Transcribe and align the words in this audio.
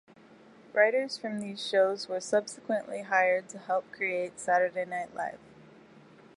Writers 0.73 1.15
from 1.19 1.39
these 1.41 1.63
shows 1.63 2.09
were 2.09 2.19
subsequently 2.19 3.03
hired 3.03 3.47
to 3.49 3.59
help 3.59 3.91
create 3.91 4.39
Saturday 4.39 4.83
Night 4.85 5.13
Live. 5.13 5.37